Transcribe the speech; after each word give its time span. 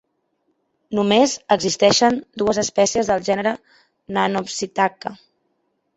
Només 0.99 1.35
existeixen 1.57 2.17
dues 2.43 2.61
espècies 2.63 3.11
del 3.13 3.23
gènere 3.29 3.53
"Nannopsittaca". 4.19 5.13